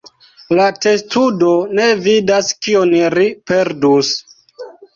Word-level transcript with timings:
La 0.59 0.63
testudo 0.85 1.51
ne 1.81 1.85
vidas 2.07 2.51
kion 2.67 2.97
ri 3.19 3.31
perdus. 3.53 4.13